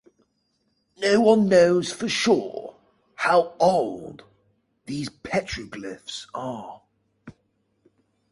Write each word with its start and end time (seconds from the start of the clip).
No 0.97 1.21
one 1.21 1.47
knows 1.47 1.91
for 1.93 2.09
sure 2.09 2.75
how 3.13 3.53
old 3.59 4.23
these 4.87 5.09
petroglyphs 5.09 6.25
are. 6.33 6.81